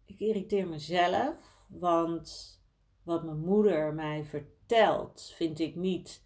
ik 0.04 0.20
irriteer 0.20 0.68
mezelf, 0.68 1.66
want 1.68 2.56
wat 3.02 3.24
mijn 3.24 3.40
moeder 3.40 3.94
mij 3.94 4.24
vertelt, 4.24 5.32
vind 5.36 5.58
ik 5.58 5.76
niet, 5.76 6.24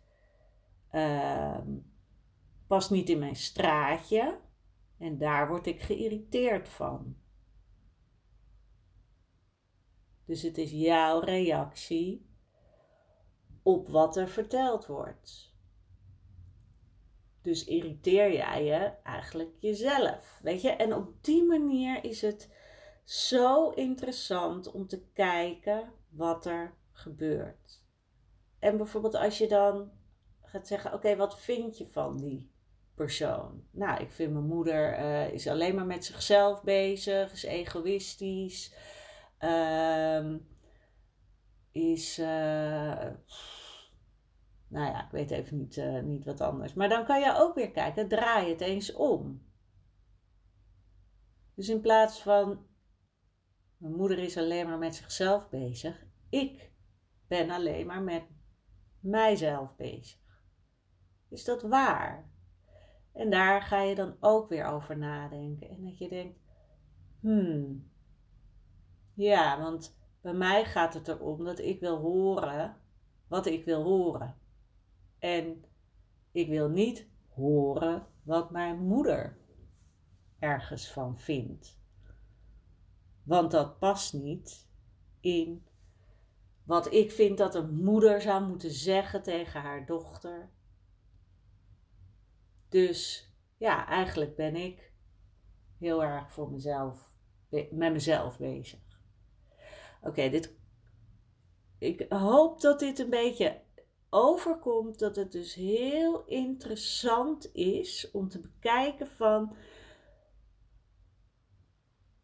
uh, 0.93 1.59
past 2.67 2.91
niet 2.91 3.09
in 3.09 3.19
mijn 3.19 3.37
straatje. 3.37 4.41
En 4.99 5.19
daar 5.19 5.49
word 5.49 5.67
ik 5.67 5.81
geïrriteerd 5.81 6.69
van. 6.69 7.17
Dus 10.25 10.43
het 10.43 10.59
is 10.59 10.71
jouw 10.71 11.21
reactie 11.21 12.27
op 13.63 13.89
wat 13.89 14.17
er 14.17 14.29
verteld 14.29 14.87
wordt. 14.87 15.50
Dus 17.43 17.65
irriteer 17.65 18.33
jij 18.33 18.65
je 18.65 18.93
eigenlijk 19.03 19.51
jezelf. 19.59 20.39
Weet 20.43 20.63
je? 20.63 20.71
En 20.71 20.95
op 20.95 21.25
die 21.25 21.45
manier 21.45 22.05
is 22.05 22.23
het 22.23 22.49
zo 23.05 23.71
interessant 23.71 24.73
om 24.73 24.87
te 24.87 25.03
kijken 25.13 25.93
wat 26.09 26.47
er 26.47 26.75
gebeurt. 26.93 27.83
en 28.59 28.77
bijvoorbeeld 28.77 29.15
als 29.15 29.39
je 29.39 29.49
dan 29.49 29.91
gaat 30.43 30.67
zeggen, 30.67 30.93
oké, 30.93 31.17
wat 31.17 31.41
vind 31.41 31.79
je 31.79 31.87
van 31.87 32.17
die 32.17 32.51
persoon? 32.95 33.65
Nou, 33.71 34.01
ik 34.01 34.11
vind 34.11 34.33
mijn 34.33 34.45
moeder 34.45 34.99
uh, 34.99 35.33
is 35.33 35.47
alleen 35.47 35.75
maar 35.75 35.87
met 35.87 36.05
zichzelf 36.05 36.63
bezig, 36.63 37.33
is 37.33 37.43
egoïstisch, 37.43 38.75
uh, 39.41 40.35
is, 41.73 42.19
uh, 42.19 43.07
nou 44.71 44.87
ja, 44.87 45.05
ik 45.05 45.11
weet 45.11 45.31
even 45.31 45.57
niet, 45.57 45.77
uh, 45.77 46.03
niet 46.03 46.25
wat 46.25 46.41
anders. 46.41 46.75
Maar 46.75 46.89
dan 46.89 47.05
kan 47.05 47.21
je 47.21 47.35
ook 47.37 47.55
weer 47.55 47.71
kijken, 47.71 48.09
draai 48.09 48.51
het 48.51 48.61
eens 48.61 48.93
om. 48.93 49.43
Dus 51.55 51.69
in 51.69 51.81
plaats 51.81 52.23
van, 52.23 52.67
mijn 53.77 53.95
moeder 53.95 54.19
is 54.19 54.37
alleen 54.37 54.67
maar 54.67 54.79
met 54.79 54.95
zichzelf 54.95 55.49
bezig, 55.49 56.07
ik 56.29 56.73
ben 57.29 57.51
alleen 57.51 57.87
maar 57.87 58.03
met 58.03 58.23
mijzelf 59.01 59.77
bezig. 59.77 60.19
Is 61.29 61.45
dat 61.45 61.63
waar? 61.63 62.31
En 63.13 63.31
daar 63.31 63.63
ga 63.63 63.83
je 63.83 63.95
dan 63.95 64.17
ook 64.21 64.49
weer 64.49 64.65
over 64.65 64.99
nadenken. 64.99 65.69
En 65.69 65.85
dat 65.85 65.99
je 65.99 66.09
denkt, 66.09 66.39
hmm, 67.21 67.91
ja, 69.15 69.61
want 69.61 69.99
bij 70.21 70.35
mij 70.35 70.65
gaat 70.65 70.95
het 70.95 71.09
erom 71.09 71.45
dat 71.45 71.59
ik 71.59 71.81
wil 71.81 71.99
horen 71.99 72.77
wat 73.29 73.47
ik 73.47 73.65
wil 73.65 73.83
horen. 73.83 74.40
En 75.21 75.65
ik 76.33 76.49
wil 76.49 76.69
niet 76.69 77.09
horen 77.29 78.07
wat 78.23 78.51
mijn 78.51 78.79
moeder 78.79 79.39
ergens 80.39 80.93
van 80.93 81.19
vindt. 81.19 81.79
Want 83.23 83.51
dat 83.51 83.79
past 83.79 84.13
niet 84.13 84.69
in 85.21 85.67
wat 86.65 86.93
ik 86.93 87.11
vind 87.11 87.39
dat 87.39 87.55
een 87.55 87.75
moeder 87.75 88.21
zou 88.21 88.47
moeten 88.47 88.71
zeggen 88.71 89.23
tegen 89.23 89.61
haar 89.61 89.87
dochter. 89.87 90.51
Dus 92.69 93.31
ja, 93.57 93.87
eigenlijk 93.87 94.37
ben 94.37 94.57
ik 94.57 94.93
heel 95.79 96.05
erg 96.05 96.33
voor 96.33 96.51
mezelf, 96.51 97.15
met 97.49 97.93
mezelf 97.93 98.39
bezig. 98.39 98.81
Oké, 100.03 100.29
dit. 100.29 100.59
Ik 101.79 102.07
hoop 102.09 102.61
dat 102.61 102.79
dit 102.79 102.99
een 102.99 103.11
beetje 103.11 103.61
overkomt. 104.11 104.99
Dat 104.99 105.17
het 105.17 105.33
dus 105.33 105.55
heel 105.55 106.25
interessant 106.25 107.55
is 107.55 108.11
om 108.13 108.29
te 108.29 108.41
bekijken 108.41 109.07
van 109.07 109.57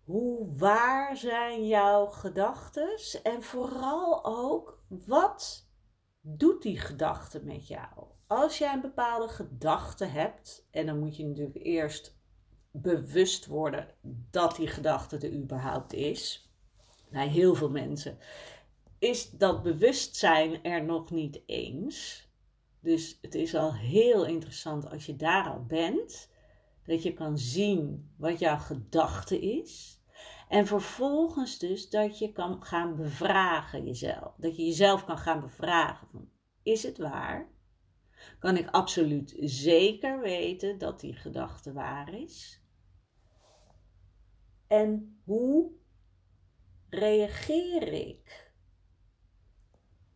hoe 0.05 0.57
waar 0.57 1.17
zijn 1.17 1.67
jouw 1.67 2.07
gedachten 2.07 2.99
en 3.23 3.43
vooral 3.43 4.25
ook 4.25 4.83
wat 4.89 5.69
doet 6.21 6.63
die 6.63 6.79
gedachte 6.79 7.45
met 7.45 7.69
jou? 7.69 8.05
Als 8.27 8.59
jij 8.59 8.73
een 8.73 8.81
bepaalde 8.81 9.29
gedachte 9.29 10.05
hebt, 10.05 10.69
en 10.71 10.87
dan 10.87 10.99
moet 10.99 11.17
je 11.17 11.27
natuurlijk 11.27 11.65
eerst 11.65 12.19
bewust 12.71 13.47
worden 13.47 13.95
dat 14.31 14.57
die 14.57 14.67
gedachte 14.67 15.17
er 15.17 15.33
überhaupt 15.33 15.93
is. 15.93 16.51
Bij 17.11 17.29
heel 17.29 17.55
veel 17.55 17.71
mensen 17.71 18.19
is 19.07 19.31
dat 19.31 19.63
bewustzijn 19.63 20.63
er 20.63 20.85
nog 20.85 21.11
niet 21.11 21.41
eens. 21.47 22.29
Dus 22.81 23.19
het 23.23 23.35
is 23.35 23.55
al 23.55 23.75
heel 23.75 24.25
interessant 24.25 24.91
als 24.91 25.07
je 25.07 25.17
daar 25.17 25.49
al 25.49 25.65
bent, 25.65 26.31
dat 26.85 27.03
je 27.03 27.13
kan 27.13 27.39
zien 27.39 28.11
wat 28.17 28.39
jouw 28.39 28.59
gedachte 28.59 29.41
is. 29.41 30.01
En 30.49 30.67
vervolgens 30.67 31.59
dus 31.59 31.91
dat 31.91 32.19
je 32.19 32.33
kan 32.33 32.63
gaan 32.63 32.97
bevragen 32.97 33.85
jezelf. 33.85 34.35
Dat 34.37 34.57
je 34.57 34.65
jezelf 34.65 35.05
kan 35.05 35.19
gaan 35.19 35.41
bevragen 35.41 36.09
van, 36.09 36.29
is 36.63 36.83
het 36.83 36.99
waar? 36.99 37.49
Kan 38.39 38.57
ik 38.57 38.69
absoluut 38.71 39.35
zeker 39.39 40.21
weten 40.21 40.79
dat 40.79 41.01
die 41.01 41.15
gedachte 41.15 41.73
waar 41.73 42.15
is? 42.15 42.61
En 44.67 45.21
hoe 45.25 45.71
reageer 46.89 47.93
ik 47.93 48.46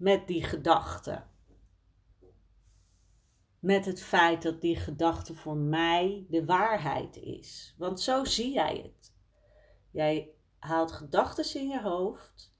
met 0.00 0.26
die 0.26 0.44
gedachte? 0.44 1.22
Met 3.58 3.84
het 3.84 4.02
feit 4.02 4.42
dat 4.42 4.60
die 4.60 4.76
gedachte 4.76 5.34
voor 5.34 5.56
mij 5.56 6.26
de 6.28 6.44
waarheid 6.44 7.16
is. 7.16 7.74
Want 7.78 8.00
zo 8.00 8.24
zie 8.24 8.52
jij 8.52 8.76
het. 8.76 9.14
Jij 9.90 10.34
haalt 10.58 10.92
gedachten 10.92 11.60
in 11.60 11.68
je 11.68 11.80
hoofd 11.80 12.54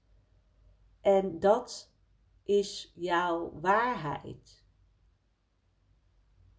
en 1.01 1.39
dat 1.39 1.93
is 2.43 2.91
jouw 2.95 3.59
waarheid. 3.59 4.63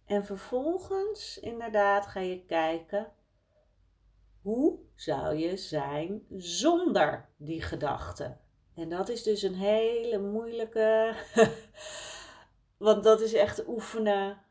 En 0.05 0.25
vervolgens, 0.25 1.39
inderdaad, 1.39 2.07
ga 2.07 2.19
je 2.19 2.45
kijken 2.45 3.11
hoe 4.41 4.79
zou 4.95 5.35
je 5.35 5.57
zijn 5.57 6.25
zonder 6.37 7.33
die 7.37 7.61
gedachten. 7.61 8.42
En 8.75 8.89
dat 8.89 9.09
is 9.09 9.23
dus 9.23 9.41
een 9.41 9.55
hele 9.55 10.19
moeilijke, 10.19 11.15
want 12.77 13.03
dat 13.03 13.21
is 13.21 13.33
echt 13.33 13.67
oefenen 13.67 14.41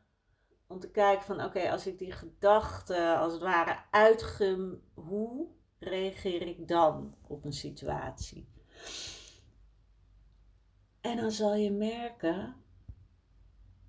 om 0.67 0.79
te 0.79 0.91
kijken 0.91 1.25
van 1.25 1.43
oké, 1.43 1.71
als 1.71 1.87
ik 1.87 1.97
die 1.97 2.11
gedachten 2.11 3.17
als 3.17 3.33
het 3.33 3.41
ware 3.41 3.77
uitgum, 3.91 4.81
hoe 4.93 5.47
reageer 5.79 6.41
ik 6.41 6.67
dan 6.67 7.15
op 7.27 7.45
een 7.45 7.53
situatie? 7.53 8.47
En 11.01 11.17
dan 11.17 11.31
zal 11.31 11.55
je 11.55 11.71
merken 11.71 12.55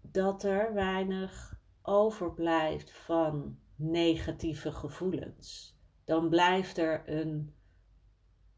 dat 0.01 0.43
er 0.43 0.75
weinig 0.75 1.59
overblijft 1.83 2.93
van 2.93 3.59
negatieve 3.77 4.73
gevoelens. 4.73 5.77
Dan 6.05 6.29
blijft 6.29 6.79
er 6.79 7.09
een 7.09 7.55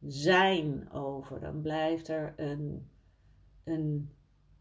zijn 0.01 0.93
over, 0.93 1.41
dan 1.41 1.61
blijft 1.61 2.09
er 2.09 2.35
een, 2.37 2.91
een 3.65 4.13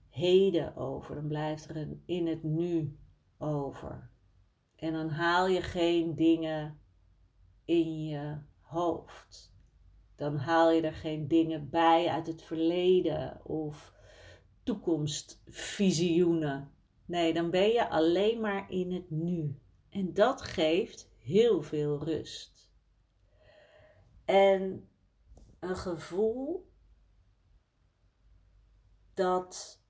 heden 0.10 0.76
over, 0.76 1.15
dan 1.15 1.28
blijft 1.28 1.69
er 1.69 1.78
een 1.78 2.04
in 2.06 2.28
het 2.28 2.43
nu 2.43 2.98
over. 3.38 4.10
En 4.76 4.93
dan 4.93 5.10
haal 5.10 5.48
je 5.48 5.62
geen 5.62 6.15
dingen 6.15 6.80
in 7.65 8.06
je 8.06 8.38
hoofd. 8.62 9.54
Dan 10.15 10.36
haal 10.36 10.71
je 10.71 10.82
er 10.82 10.93
geen 10.93 11.28
dingen 11.28 11.69
bij 11.69 12.08
uit 12.08 12.28
het 12.28 12.41
verleden 12.41 13.45
of 13.45 13.93
toekomstvisioenen. 14.63 16.71
Nee, 17.06 17.34
dan 17.34 17.50
ben 17.50 17.69
je 17.69 17.89
alleen 17.89 18.39
maar 18.39 18.71
in 18.71 18.91
het 18.91 19.10
nu. 19.10 19.60
En 19.89 20.13
dat 20.13 20.41
geeft 20.41 21.12
heel 21.17 21.62
veel 21.62 22.04
rust. 22.04 22.74
En 24.26 24.89
een 25.69 25.78
gevoel 25.78 26.71
dat 29.13 29.82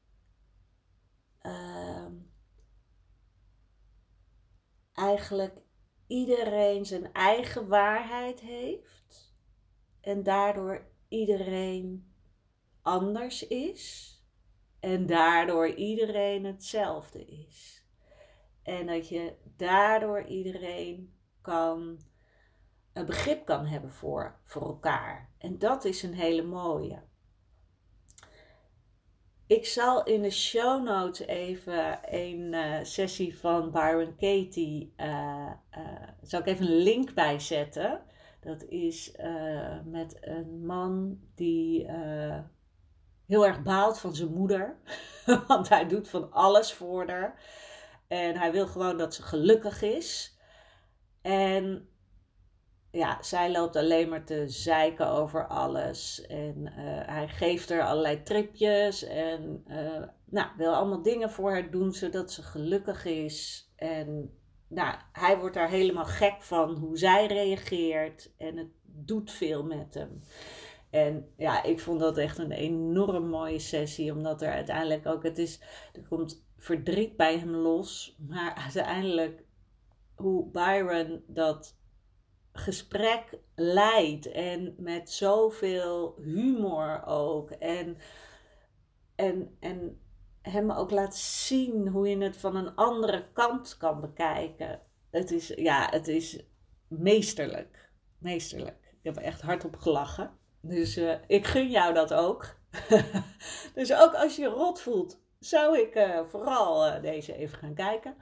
uh, 1.41 2.07
eigenlijk 4.93 5.61
iedereen 6.07 6.85
zijn 6.85 7.13
eigen 7.13 7.67
waarheid 7.67 8.39
heeft 8.39 9.33
en 10.01 10.23
daardoor 10.23 10.88
iedereen 11.07 12.13
anders 12.81 13.47
is 13.47 14.13
en 14.79 15.05
daardoor 15.05 15.67
iedereen 15.67 16.43
hetzelfde 16.43 17.25
is. 17.25 17.85
En 18.63 18.88
dat 18.88 19.09
je 19.09 19.35
daardoor 19.57 20.23
iedereen 20.23 21.13
kan 21.41 21.99
een 22.95 23.05
begrip 23.05 23.45
kan 23.45 23.65
hebben 23.65 23.91
voor, 23.91 24.36
voor 24.43 24.62
elkaar. 24.62 25.29
En 25.38 25.58
dat 25.60 25.86
is 25.86 26.03
een 26.03 26.13
hele 26.13 26.43
mooie. 26.43 27.01
Ik 29.47 29.65
zal 29.65 30.03
in 30.03 30.21
de 30.21 30.29
show 30.29 30.84
notes 30.84 31.27
even 31.27 31.99
een 32.10 32.53
uh, 32.53 32.77
sessie 32.81 33.39
van 33.39 33.71
Byron 33.71 34.15
Katie. 34.15 34.93
Uh, 34.97 35.51
zal 36.21 36.39
ik 36.39 36.45
even 36.45 36.65
een 36.65 36.77
link 36.77 37.13
bij 37.13 37.39
zetten. 37.39 38.01
Dat 38.39 38.63
is 38.63 39.12
met 39.84 40.17
een 40.21 40.65
man 40.65 41.19
die 41.36 41.88
heel 43.25 43.45
erg 43.45 43.63
baalt 43.63 43.99
van 43.99 44.15
zijn 44.15 44.34
moeder. 44.34 44.77
Want 45.47 45.69
hij 45.69 45.88
doet 45.88 46.10
van 46.10 46.31
alles 46.31 46.73
voor 46.73 47.10
haar. 47.10 47.39
En 48.08 48.38
hij 48.38 48.51
wil 48.51 48.67
gewoon 48.67 48.97
dat 48.97 49.13
ze 49.13 49.23
gelukkig 49.23 49.81
is. 49.81 50.38
En 51.21 51.89
ja, 52.95 53.17
zij 53.21 53.51
loopt 53.51 53.75
alleen 53.75 54.10
maar 54.10 54.23
te 54.23 54.43
zeiken 54.47 55.10
over 55.10 55.47
alles. 55.47 56.25
En 56.25 56.67
eh, 56.67 57.13
hij 57.13 57.27
geeft 57.27 57.69
haar 57.69 57.81
allerlei 57.81 58.23
tripjes. 58.23 59.03
En 59.03 59.63
uh, 59.67 60.03
nou, 60.25 60.47
wil 60.58 60.73
allemaal 60.73 61.01
dingen 61.01 61.31
voor 61.31 61.51
haar 61.51 61.71
doen 61.71 61.93
zodat 61.93 62.31
ze 62.31 62.43
gelukkig 62.43 63.05
is. 63.05 63.69
En 63.75 64.38
nou, 64.67 64.95
hij 65.12 65.38
wordt 65.38 65.55
daar 65.55 65.69
helemaal 65.69 66.05
gek 66.05 66.41
van 66.41 66.75
hoe 66.75 66.97
zij 66.97 67.27
reageert. 67.27 68.34
En 68.38 68.58
het 68.58 68.69
doet 68.84 69.31
veel 69.31 69.63
met 69.63 69.93
hem. 69.93 70.23
En 70.89 71.34
ja, 71.38 71.63
ik 71.63 71.79
vond 71.79 71.99
dat 71.99 72.17
echt 72.17 72.38
een 72.38 72.51
enorm 72.51 73.27
mooie 73.27 73.60
sessie, 73.60 74.12
omdat 74.12 74.41
er 74.41 74.51
uiteindelijk 74.51 75.05
ook, 75.05 75.23
het 75.23 75.38
is, 75.38 75.62
er 75.93 76.08
komt 76.08 76.45
verdriet 76.58 77.17
bij 77.17 77.38
hem 77.39 77.55
los, 77.55 78.17
maar 78.27 78.53
uiteindelijk 78.55 79.43
hoe 80.15 80.49
Byron 80.51 81.23
dat 81.27 81.77
gesprek 82.55 83.39
leidt 83.55 84.31
en 84.31 84.75
met 84.77 85.11
zoveel 85.11 86.15
humor 86.21 87.03
ook 87.05 87.51
en, 87.51 87.97
en, 89.15 89.57
en 89.59 90.01
hem 90.41 90.71
ook 90.71 90.91
laat 90.91 91.15
zien 91.15 91.87
hoe 91.87 92.09
je 92.09 92.17
het 92.17 92.37
van 92.37 92.55
een 92.55 92.75
andere 92.75 93.31
kant 93.33 93.77
kan 93.77 94.01
bekijken. 94.01 94.81
Het 95.11 95.31
is, 95.31 95.47
ja, 95.47 95.87
het 95.89 96.07
is 96.07 96.45
meesterlijk. 96.87 97.91
Meesterlijk. 98.17 98.95
Ik 99.01 99.15
heb 99.15 99.17
echt 99.17 99.41
hard 99.41 99.65
op 99.65 99.75
gelachen. 99.75 100.31
Dus 100.61 100.97
uh, 100.97 101.15
ik 101.27 101.45
gun 101.45 101.69
jou 101.69 101.93
dat 101.93 102.13
ook. 102.13 102.55
dus 103.75 103.93
ook 103.93 104.13
als 104.13 104.35
je 104.35 104.45
rot 104.45 104.81
voelt, 104.81 105.21
zou 105.39 105.79
ik 105.79 105.95
uh, 105.95 106.19
vooral 106.25 106.87
uh, 106.87 107.01
deze 107.01 107.35
even 107.35 107.57
gaan 107.57 107.73
kijken. 107.73 108.15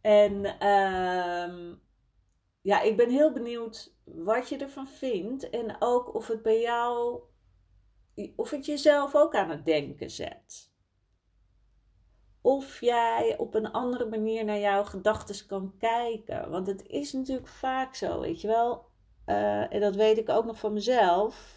En 0.00 0.32
uh, 0.62 1.74
ja, 2.60 2.80
ik 2.80 2.96
ben 2.96 3.10
heel 3.10 3.32
benieuwd 3.32 3.94
wat 4.04 4.48
je 4.48 4.56
ervan 4.56 4.86
vindt. 4.86 5.50
En 5.50 5.76
ook 5.78 6.14
of 6.14 6.26
het 6.26 6.42
bij 6.42 6.60
jou, 6.60 7.20
of 8.36 8.50
het 8.50 8.66
jezelf 8.66 9.14
ook 9.14 9.34
aan 9.34 9.50
het 9.50 9.64
denken 9.64 10.10
zet. 10.10 10.72
Of 12.40 12.80
jij 12.80 13.34
op 13.38 13.54
een 13.54 13.72
andere 13.72 14.06
manier 14.06 14.44
naar 14.44 14.58
jouw 14.58 14.84
gedachten 14.84 15.46
kan 15.46 15.74
kijken. 15.78 16.50
Want 16.50 16.66
het 16.66 16.86
is 16.86 17.12
natuurlijk 17.12 17.48
vaak 17.48 17.94
zo, 17.94 18.20
weet 18.20 18.40
je 18.40 18.48
wel. 18.48 18.86
Uh, 19.26 19.74
en 19.74 19.80
dat 19.80 19.96
weet 19.96 20.18
ik 20.18 20.28
ook 20.28 20.44
nog 20.44 20.58
van 20.58 20.72
mezelf. 20.72 21.56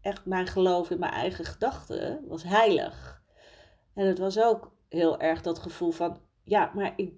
Echt 0.00 0.26
mijn 0.26 0.46
geloof 0.46 0.90
in 0.90 0.98
mijn 0.98 1.12
eigen 1.12 1.44
gedachten 1.44 2.24
was 2.28 2.42
heilig. 2.42 3.22
En 3.94 4.06
het 4.06 4.18
was 4.18 4.40
ook 4.40 4.76
heel 4.88 5.18
erg 5.20 5.42
dat 5.42 5.58
gevoel 5.58 5.90
van, 5.90 6.20
ja, 6.42 6.72
maar 6.74 6.92
ik, 6.96 7.12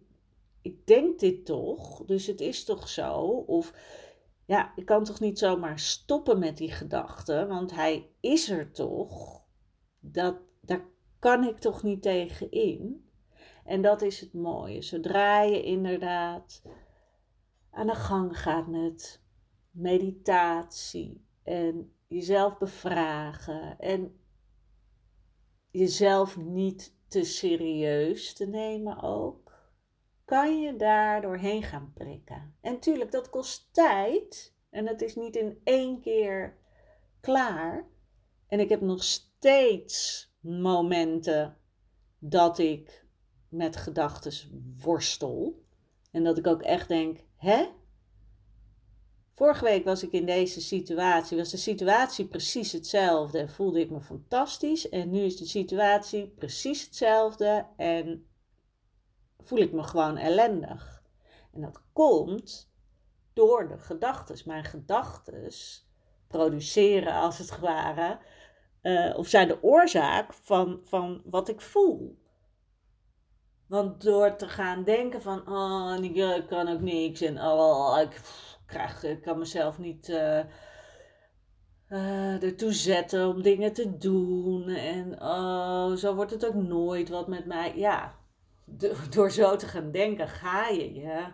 ik 0.66 0.86
denk 0.86 1.18
dit 1.18 1.44
toch, 1.44 2.04
dus 2.04 2.26
het 2.26 2.40
is 2.40 2.64
toch 2.64 2.88
zo. 2.88 3.20
Of 3.46 3.72
ja, 4.46 4.72
ik 4.76 4.84
kan 4.84 5.04
toch 5.04 5.20
niet 5.20 5.38
zomaar 5.38 5.78
stoppen 5.78 6.38
met 6.38 6.56
die 6.56 6.70
gedachten, 6.70 7.48
want 7.48 7.74
hij 7.74 8.10
is 8.20 8.50
er 8.50 8.72
toch. 8.72 9.44
Dat, 10.00 10.36
daar 10.60 10.84
kan 11.18 11.44
ik 11.44 11.58
toch 11.58 11.82
niet 11.82 12.02
tegen 12.02 12.50
in. 12.50 13.10
En 13.64 13.82
dat 13.82 14.02
is 14.02 14.20
het 14.20 14.32
mooie. 14.32 14.82
Zodra 14.82 15.42
je 15.42 15.62
inderdaad 15.62 16.62
aan 17.70 17.86
de 17.86 17.94
gang 17.94 18.40
gaat 18.40 18.66
met 18.66 19.22
meditatie 19.70 21.24
en 21.42 21.92
jezelf 22.06 22.58
bevragen 22.58 23.78
en 23.78 24.20
jezelf 25.70 26.36
niet 26.36 26.94
te 27.08 27.24
serieus 27.24 28.32
te 28.32 28.46
nemen 28.46 29.02
ook, 29.02 29.45
kan 30.26 30.60
je 30.60 30.76
daar 30.76 31.20
doorheen 31.20 31.62
gaan 31.62 31.92
prikken. 31.94 32.54
En 32.60 32.80
tuurlijk, 32.80 33.10
dat 33.10 33.30
kost 33.30 33.68
tijd 33.72 34.54
en 34.70 34.84
dat 34.84 35.00
is 35.00 35.14
niet 35.14 35.36
in 35.36 35.60
één 35.64 36.00
keer 36.00 36.56
klaar. 37.20 37.88
En 38.48 38.60
ik 38.60 38.68
heb 38.68 38.80
nog 38.80 39.04
steeds 39.04 40.28
momenten 40.40 41.56
dat 42.18 42.58
ik 42.58 43.06
met 43.48 43.76
gedachten 43.76 44.32
worstel. 44.82 45.64
En 46.10 46.24
dat 46.24 46.38
ik 46.38 46.46
ook 46.46 46.62
echt 46.62 46.88
denk, 46.88 47.18
hè? 47.36 47.66
Vorige 49.32 49.64
week 49.64 49.84
was 49.84 50.02
ik 50.02 50.12
in 50.12 50.26
deze 50.26 50.60
situatie, 50.60 51.36
was 51.36 51.50
de 51.50 51.56
situatie 51.56 52.26
precies 52.26 52.72
hetzelfde 52.72 53.38
en 53.38 53.48
voelde 53.48 53.80
ik 53.80 53.90
me 53.90 54.00
fantastisch. 54.00 54.88
En 54.88 55.10
nu 55.10 55.20
is 55.20 55.36
de 55.36 55.46
situatie 55.46 56.28
precies 56.28 56.84
hetzelfde 56.84 57.66
en 57.76 58.26
voel 59.46 59.58
ik 59.58 59.72
me 59.72 59.82
gewoon 59.82 60.16
ellendig. 60.16 61.02
En 61.52 61.60
dat 61.60 61.82
komt 61.92 62.72
door 63.32 63.68
de 63.68 63.78
gedachten. 63.78 64.36
Mijn 64.44 64.64
gedachten 64.64 65.50
produceren 66.28 67.14
als 67.14 67.38
het 67.38 67.58
ware, 67.58 68.18
uh, 68.82 69.18
of 69.18 69.28
zijn 69.28 69.48
de 69.48 69.62
oorzaak 69.62 70.32
van, 70.32 70.80
van 70.84 71.22
wat 71.24 71.48
ik 71.48 71.60
voel. 71.60 72.18
Want 73.66 74.02
door 74.02 74.36
te 74.36 74.48
gaan 74.48 74.84
denken 74.84 75.22
van, 75.22 75.48
oh, 75.48 75.98
ik 76.02 76.46
kan 76.46 76.68
ook 76.68 76.80
niks 76.80 77.20
en 77.20 77.40
oh, 77.40 77.98
ik 78.00 78.20
krijg, 78.66 79.02
ik 79.02 79.22
kan 79.22 79.38
mezelf 79.38 79.78
niet 79.78 80.08
uh, 80.08 80.40
uh, 81.88 82.42
ertoe 82.42 82.72
zetten 82.72 83.28
om 83.28 83.42
dingen 83.42 83.72
te 83.72 83.96
doen. 83.98 84.68
En 84.68 85.22
oh, 85.22 85.92
zo 85.92 86.14
wordt 86.14 86.30
het 86.30 86.46
ook 86.46 86.54
nooit 86.54 87.08
wat 87.08 87.28
met 87.28 87.46
mij. 87.46 87.76
Ja, 87.76 88.14
door 89.10 89.30
zo 89.30 89.56
te 89.56 89.66
gaan 89.66 89.90
denken 89.90 90.28
ga 90.28 90.68
je 90.68 90.94
je 90.94 91.32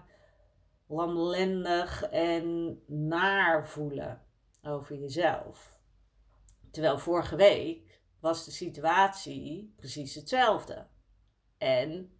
lamlendig 0.86 2.02
en 2.02 2.78
naar 2.86 3.68
voelen 3.68 4.22
over 4.62 4.96
jezelf. 4.96 5.80
Terwijl 6.70 6.98
vorige 6.98 7.36
week 7.36 8.00
was 8.20 8.44
de 8.44 8.50
situatie 8.50 9.74
precies 9.76 10.14
hetzelfde. 10.14 10.86
En 11.58 12.16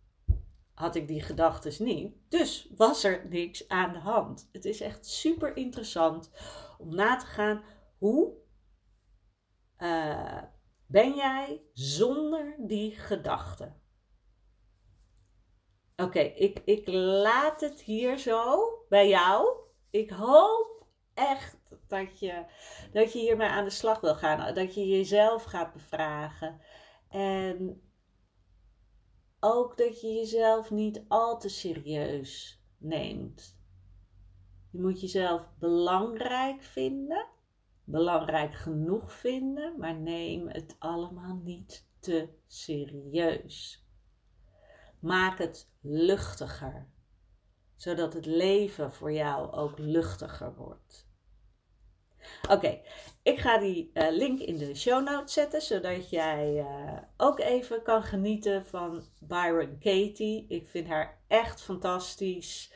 had 0.75 0.95
ik 0.95 1.09
die 1.09 1.23
gedachten 1.23 1.85
niet. 1.85 2.15
Dus 2.29 2.73
was 2.77 3.05
er 3.05 3.27
niks 3.29 3.69
aan 3.69 3.93
de 3.93 3.99
hand. 3.99 4.49
Het 4.53 4.65
is 4.65 4.81
echt 4.81 5.07
super 5.07 5.57
interessant 5.57 6.31
om 6.79 6.95
na 6.95 7.17
te 7.17 7.27
gaan 7.27 7.65
hoe 7.99 8.35
uh, 9.79 10.43
ben 10.87 11.15
jij 11.15 11.63
zonder 11.73 12.57
die 12.59 12.91
gedachten. 12.91 13.82
Oké, 16.03 16.21
ik, 16.21 16.63
ik 16.65 16.89
laat 17.23 17.61
het 17.61 17.81
hier 17.81 18.19
zo 18.19 18.69
bij 18.89 19.09
jou. 19.09 19.49
Ik 19.91 20.11
hoop 20.11 20.87
echt 21.15 21.59
dat 21.89 22.19
je, 22.19 22.45
dat 22.93 23.13
je 23.13 23.19
hiermee 23.19 23.49
aan 23.49 23.65
de 23.65 23.71
slag 23.71 24.01
wil 24.01 24.15
gaan. 24.15 24.55
Dat 24.55 24.75
je 24.75 24.87
jezelf 24.87 25.43
gaat 25.43 25.73
bevragen. 25.73 26.61
En 27.09 27.83
ook 29.41 29.77
dat 29.77 30.01
je 30.01 30.13
jezelf 30.13 30.71
niet 30.71 31.05
al 31.09 31.39
te 31.39 31.49
serieus 31.49 32.63
neemt. 32.79 33.61
Je 34.71 34.81
moet 34.81 35.01
jezelf 35.01 35.51
belangrijk 35.59 36.63
vinden, 36.63 37.27
belangrijk 37.85 38.55
genoeg 38.55 39.13
vinden, 39.13 39.79
maar 39.79 39.95
neem 39.95 40.49
het 40.49 40.77
allemaal 40.79 41.41
niet 41.43 41.89
te 42.01 42.29
serieus. 42.47 43.82
Maak 45.03 45.39
het 45.39 45.69
luchtiger, 45.81 46.87
zodat 47.77 48.13
het 48.13 48.27
leven 48.27 48.93
voor 48.93 49.13
jou 49.13 49.53
ook 49.53 49.79
luchtiger 49.79 50.55
wordt. 50.55 51.11
Oké, 52.51 52.81
ik 53.23 53.39
ga 53.39 53.59
die 53.59 53.91
uh, 53.95 54.11
link 54.11 54.41
in 54.41 54.59
de 54.59 54.75
show 54.75 55.05
notes 55.05 55.33
zetten, 55.33 55.63
zodat 55.63 56.11
jij 56.11 56.55
uh, 56.55 56.99
ook 57.17 57.39
even 57.39 57.83
kan 57.83 58.03
genieten 58.03 58.67
van 58.67 59.05
Byron 59.21 59.79
Katie. 59.79 60.47
Ik 60.49 60.69
vind 60.69 60.89
haar 60.89 61.21
echt 61.27 61.63
fantastisch. 61.63 62.73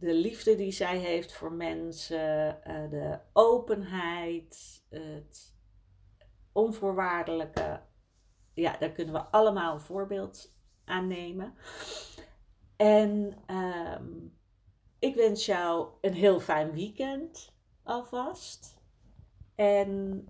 De 0.00 0.14
liefde 0.14 0.56
die 0.56 0.72
zij 0.72 0.98
heeft 0.98 1.32
voor 1.32 1.52
mensen, 1.52 2.58
uh, 2.66 2.90
de 2.90 3.18
openheid, 3.32 4.84
het 4.88 5.56
onvoorwaardelijke. 6.52 7.80
Ja, 8.54 8.76
daar 8.76 8.92
kunnen 8.92 9.14
we 9.14 9.20
allemaal 9.20 9.74
een 9.74 9.80
voorbeeld 9.80 10.57
aan 10.88 11.06
nemen. 11.06 11.54
En 12.76 13.36
um, 13.46 14.36
ik 14.98 15.14
wens 15.14 15.46
jou 15.46 15.88
een 16.00 16.14
heel 16.14 16.40
fijn 16.40 16.72
weekend 16.72 17.52
alvast. 17.82 18.76
En 19.54 20.24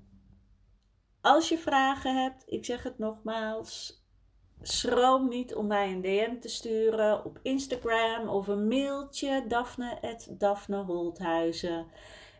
als 1.21 1.49
je 1.49 1.59
vragen 1.59 2.23
hebt, 2.23 2.43
ik 2.47 2.65
zeg 2.65 2.83
het 2.83 2.99
nogmaals, 2.99 4.03
schroom 4.63 5.29
niet 5.29 5.55
om 5.55 5.67
mij 5.67 5.93
een 5.93 6.01
DM 6.01 6.39
te 6.39 6.49
sturen 6.49 7.25
op 7.25 7.39
Instagram 7.43 8.29
of 8.29 8.47
een 8.47 8.69
mailtje 8.69 9.45
daphne.daphneholthuizen. 9.49 11.87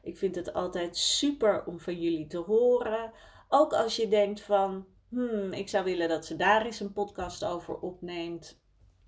Ik 0.03 0.19
vind 0.19 0.35
het 0.35 0.53
altijd 0.53 0.97
super 0.97 1.67
om 1.67 1.81
van 1.81 2.01
jullie 2.01 2.27
te 2.27 2.39
horen. 2.39 3.13
Ook 3.49 3.73
als 3.73 3.97
je 3.97 4.09
denkt 4.09 4.41
van, 4.41 4.87
hmm, 5.09 5.53
ik 5.53 5.69
zou 5.69 5.85
willen 5.85 6.09
dat 6.09 6.27
ze 6.27 6.37
daar 6.37 6.65
eens 6.65 6.81
een 6.81 6.93
podcast 6.93 7.45
over 7.45 7.75
opneemt. 7.79 8.61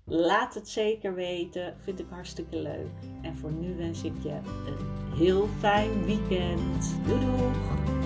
Laat 0.05 0.53
het 0.53 0.69
zeker 0.69 1.13
weten. 1.13 1.75
Vind 1.79 1.99
ik 1.99 2.05
hartstikke 2.09 2.55
leuk. 2.55 2.91
En 3.21 3.35
voor 3.35 3.51
nu 3.51 3.75
wens 3.75 4.03
ik 4.03 4.23
je 4.23 4.39
een 4.65 5.17
heel 5.17 5.47
fijn 5.59 6.05
weekend. 6.05 6.95
Doei! 7.05 8.00